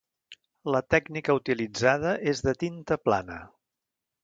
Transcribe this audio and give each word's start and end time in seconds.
La 0.75 0.79
tècnica 0.93 1.35
utilitzada 1.41 2.15
és 2.33 2.43
de 2.49 2.57
tinta 2.65 3.01
plana. 3.05 3.41